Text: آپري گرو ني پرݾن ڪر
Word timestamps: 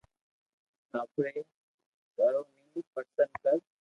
آپري 1.01 1.41
گرو 2.17 2.41
ني 2.71 2.81
پرݾن 2.91 3.29
ڪر 3.43 3.57